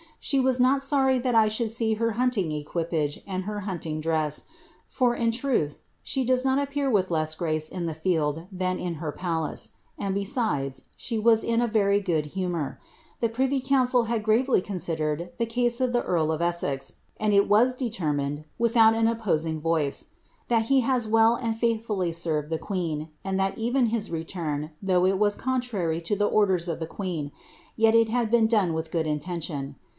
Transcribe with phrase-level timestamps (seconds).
[0.23, 4.43] She was not sorry that I ihould see her hunting equipage and her hunting dress,
[4.87, 8.95] for in truth she loes not appear with less grace in the field than in
[8.95, 12.79] her palace, and, be rides, she was in a very good humour
[13.19, 17.47] The privy council have lively considered the case of the earl of Essex, and it
[17.47, 20.05] was determined, vithout an opposing voice, '^
[20.47, 25.05] that he has well and faithfully served ^the pieen), and that even his return, although
[25.05, 27.31] it was contrary to the oraers if the queen,
[27.75, 29.75] yet it had been done with a good intention.